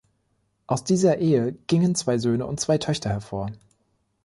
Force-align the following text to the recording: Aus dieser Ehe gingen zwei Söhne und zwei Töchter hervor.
Aus 0.65 0.83
dieser 0.83 1.19
Ehe 1.19 1.53
gingen 1.67 1.93
zwei 1.93 2.17
Söhne 2.17 2.47
und 2.47 2.59
zwei 2.59 2.79
Töchter 2.79 3.11
hervor. 3.11 3.51